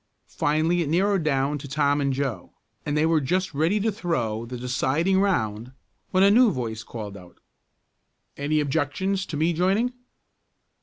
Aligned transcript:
Finally 0.25 0.81
it 0.81 0.89
narrowed 0.89 1.21
down 1.21 1.59
to 1.59 1.67
Tom 1.67 2.01
and 2.01 2.11
Joe, 2.11 2.53
and 2.87 2.97
they 2.97 3.05
were 3.05 3.21
just 3.21 3.53
ready 3.53 3.79
to 3.81 3.91
throw 3.91 4.47
the 4.47 4.57
deciding 4.57 5.19
round 5.19 5.73
when 6.09 6.23
a 6.23 6.31
new 6.31 6.49
voice 6.51 6.81
called 6.81 7.15
out: 7.15 7.37
"Any 8.35 8.59
objections 8.59 9.27
to 9.27 9.37
me 9.37 9.53
joining?" 9.53 9.93